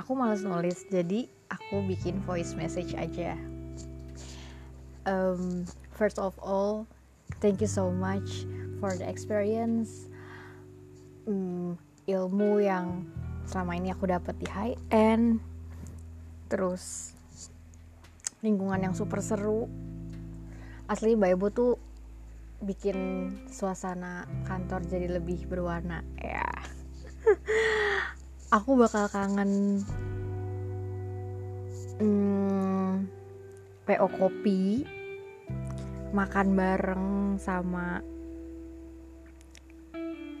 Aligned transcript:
Aku 0.00 0.16
males 0.16 0.40
nulis 0.40 0.88
jadi 0.88 1.28
aku 1.52 1.84
bikin 1.84 2.24
voice 2.24 2.56
message 2.56 2.96
aja. 2.96 3.36
Um, 5.04 5.68
First 5.92 6.16
of 6.16 6.32
all 6.40 6.88
Thank 7.44 7.60
you 7.60 7.68
so 7.68 7.92
much 7.92 8.48
for 8.80 8.96
the 8.96 9.04
experience. 9.04 10.08
Um, 11.28 11.76
Ilmu 12.08 12.64
yang 12.64 13.06
selama 13.46 13.76
ini 13.78 13.92
aku 13.92 14.08
dapat 14.08 14.34
di 14.40 14.48
high 14.48 14.74
end 14.90 15.38
Terus 16.50 17.14
lingkungan 18.42 18.82
yang 18.82 18.94
super 18.98 19.22
seru. 19.22 19.70
Asli 20.90 21.14
Mbak 21.14 21.30
Ebo 21.38 21.46
tuh 21.54 21.72
bikin 22.60 23.30
suasana 23.46 24.26
kantor 24.48 24.82
jadi 24.90 25.22
lebih 25.22 25.46
berwarna. 25.46 26.02
Ya 26.18 26.50
aku 28.50 28.74
bakal 28.74 29.06
kangen 29.06 29.78
hmm, 32.02 33.06
PO 33.86 34.06
kopi 34.18 34.82
makan 36.10 36.58
bareng 36.58 37.38
sama 37.38 38.02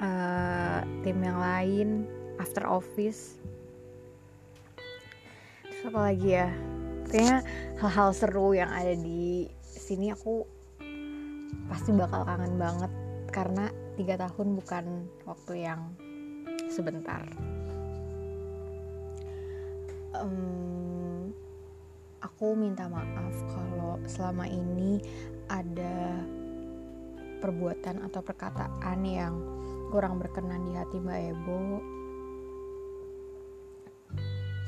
uh, 0.00 0.80
tim 1.04 1.18
yang 1.20 1.36
lain 1.36 1.88
after 2.40 2.64
office. 2.64 3.36
Terus 5.68 5.82
apa 5.92 6.00
lagi 6.08 6.28
ya? 6.32 6.48
Kayaknya 7.12 7.38
hal-hal 7.76 8.10
seru 8.16 8.56
yang 8.56 8.72
ada 8.72 8.96
di 8.96 9.52
sini 9.60 10.16
aku 10.16 10.48
pasti 11.68 11.92
bakal 11.92 12.24
kangen 12.24 12.56
banget. 12.56 12.92
Karena 13.28 13.68
tiga 14.00 14.16
tahun 14.16 14.56
bukan 14.56 14.84
waktu 15.28 15.68
yang 15.68 15.92
sebentar. 16.72 17.28
Um, 20.18 21.30
aku 22.18 22.58
minta 22.58 22.90
maaf 22.90 23.34
kalau 23.54 24.02
selama 24.10 24.50
ini 24.50 24.98
ada 25.46 26.22
perbuatan 27.38 28.02
atau 28.02 28.18
perkataan 28.18 29.00
yang 29.06 29.34
kurang 29.94 30.18
berkenan 30.18 30.66
di 30.66 30.72
hati 30.74 30.98
Mbak 30.98 31.20
Ebo. 31.34 31.60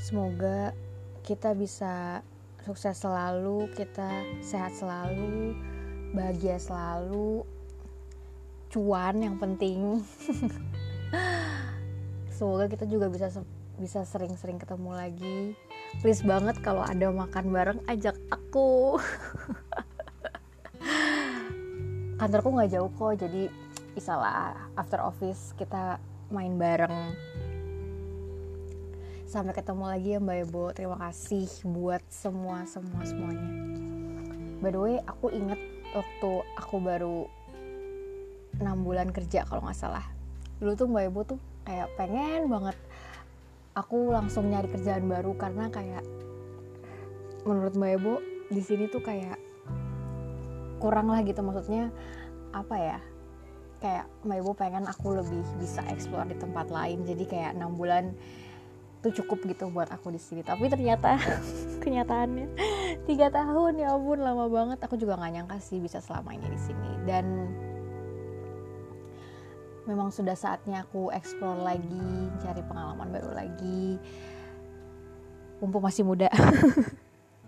Semoga 0.00 0.72
kita 1.26 1.52
bisa 1.58 2.24
sukses 2.62 2.96
selalu, 2.96 3.68
kita 3.74 4.22
sehat 4.40 4.72
selalu, 4.78 5.58
bahagia 6.14 6.58
selalu 6.58 7.46
cuan 8.70 9.18
yang 9.18 9.34
penting 9.34 9.98
semoga 12.36 12.70
kita 12.70 12.86
juga 12.86 13.10
bisa 13.10 13.26
bisa 13.80 14.04
sering-sering 14.04 14.60
ketemu 14.60 14.92
lagi. 14.92 15.56
Please 16.04 16.20
banget 16.20 16.60
kalau 16.60 16.84
ada 16.84 17.08
makan 17.08 17.48
bareng 17.48 17.80
ajak 17.88 18.12
aku. 18.28 19.00
Kantorku 22.20 22.52
nggak 22.52 22.76
jauh 22.76 22.92
kok 22.92 23.16
jadi 23.16 23.48
bisa 23.96 24.20
lah 24.20 24.52
after 24.76 25.00
office 25.00 25.56
kita 25.56 25.96
main 26.28 26.60
bareng. 26.60 27.16
Sampai 29.24 29.56
ketemu 29.56 29.84
lagi 29.88 30.08
ya 30.12 30.20
Mbak 30.20 30.38
Ebo. 30.44 30.64
Terima 30.76 31.00
kasih 31.00 31.48
buat 31.64 32.04
semua 32.12 32.68
semua 32.68 33.00
semuanya. 33.08 33.48
By 34.60 34.76
the 34.76 34.76
way 34.76 35.00
aku 35.08 35.32
inget 35.32 35.56
waktu 35.96 36.30
aku 36.60 36.76
baru 36.84 37.24
enam 38.60 38.84
bulan 38.84 39.08
kerja 39.08 39.48
kalau 39.48 39.64
nggak 39.64 39.80
salah. 39.80 40.04
Dulu 40.60 40.76
tuh 40.76 40.92
mbak 40.92 41.08
ibu 41.08 41.20
tuh 41.24 41.40
kayak 41.64 41.88
pengen 41.96 42.52
banget 42.52 42.76
aku 43.74 44.10
langsung 44.10 44.50
nyari 44.50 44.66
kerjaan 44.70 45.06
baru 45.06 45.34
karena 45.38 45.70
kayak 45.70 46.02
menurut 47.46 47.74
mbak 47.78 47.90
ibu 48.00 48.14
di 48.50 48.62
sini 48.62 48.90
tuh 48.90 49.02
kayak 49.02 49.38
kurang 50.82 51.12
lah 51.12 51.22
gitu. 51.22 51.40
Maksudnya 51.40 51.94
apa 52.50 52.76
ya 52.76 52.98
kayak 53.78 54.06
mbak 54.26 54.38
ibu 54.42 54.50
pengen 54.58 54.84
aku 54.90 55.14
lebih 55.14 55.42
bisa 55.62 55.84
explore 55.88 56.26
di 56.26 56.36
tempat 56.36 56.68
lain. 56.68 57.06
Jadi 57.06 57.24
kayak 57.28 57.54
enam 57.54 57.78
bulan 57.78 58.10
itu 59.00 59.24
cukup 59.24 59.48
gitu 59.48 59.72
buat 59.72 59.88
aku 59.88 60.12
di 60.12 60.20
sini. 60.20 60.42
Tapi 60.42 60.66
ternyata 60.66 61.16
kenyataannya 61.84 62.46
tiga 63.06 63.32
tahun 63.32 63.80
ya 63.80 63.94
ampun 63.94 64.20
lama 64.20 64.50
banget. 64.50 64.78
Aku 64.82 64.98
juga 64.98 65.16
nggak 65.16 65.32
nyangka 65.40 65.56
sih 65.62 65.78
bisa 65.78 66.02
selamanya 66.02 66.50
di 66.50 66.60
sini. 66.60 66.90
Dan 67.06 67.54
memang 69.90 70.14
sudah 70.14 70.38
saatnya 70.38 70.86
aku 70.86 71.10
explore 71.10 71.58
lagi 71.58 72.30
cari 72.38 72.62
pengalaman 72.62 73.10
baru 73.10 73.34
lagi. 73.34 73.98
Mumpung 75.58 75.82
masih 75.82 76.06
muda. 76.06 76.30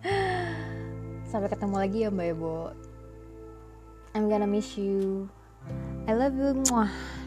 Sampai 1.31 1.49
ketemu 1.49 1.77
lagi 1.79 1.99
ya 2.03 2.11
mbak 2.11 2.35
Ebo. 2.35 2.75
I'm 4.13 4.27
gonna 4.27 4.51
miss 4.51 4.75
you. 4.75 5.31
I 6.11 6.19
love 6.19 6.35
you. 6.35 6.59
Mwah. 6.69 7.22